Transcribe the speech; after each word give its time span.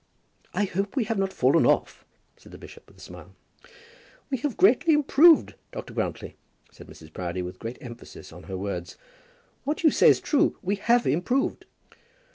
"I 0.55 0.63
hope 0.63 0.95
we 0.95 1.03
have 1.03 1.19
not 1.19 1.31
fallen 1.31 1.63
off," 1.67 2.03
said 2.35 2.51
the 2.51 2.57
bishop, 2.57 2.87
with 2.87 2.97
a 2.97 2.99
smile. 2.99 3.35
"We 4.31 4.39
have 4.39 4.55
improved, 4.87 5.53
Dr. 5.71 5.93
Grantly," 5.93 6.37
said 6.71 6.87
Mrs. 6.87 7.13
Proudie, 7.13 7.43
with 7.43 7.59
great 7.59 7.77
emphasis 7.81 8.33
on 8.33 8.45
her 8.49 8.57
words. 8.57 8.97
"What 9.63 9.83
you 9.83 9.91
say 9.91 10.09
is 10.09 10.19
true. 10.19 10.57
We 10.63 10.77
have 10.77 11.05
improved." 11.05 11.65